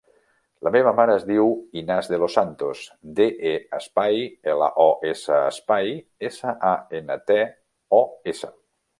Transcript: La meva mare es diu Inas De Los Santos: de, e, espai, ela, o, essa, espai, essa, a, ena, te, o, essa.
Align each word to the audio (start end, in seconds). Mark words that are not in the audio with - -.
La 0.65 0.69
meva 0.75 0.91
mare 0.99 1.15
es 1.19 1.25
diu 1.31 1.49
Inas 1.81 2.07
De 2.13 2.17
Los 2.21 2.37
Santos: 2.37 2.79
de, 3.19 3.27
e, 3.49 3.51
espai, 3.79 4.17
ela, 4.53 4.69
o, 4.85 4.87
essa, 5.11 5.37
espai, 5.51 5.93
essa, 6.31 6.55
a, 6.71 6.73
ena, 7.01 7.19
te, 7.33 7.37
o, 7.99 8.01
essa. 8.33 8.51